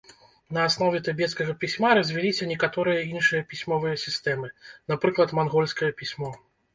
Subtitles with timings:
[0.55, 4.49] На аснове тыбецкага пісьма развіліся некаторыя іншыя пісьмовыя сістэмы,
[4.93, 6.31] напрыклад, мангольскае пісьмо.